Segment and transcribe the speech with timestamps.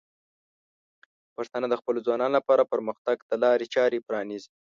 [1.35, 4.51] پښتانه د خپلو ځوانانو لپاره پرمختګ ته لارې چارې پرانیزي.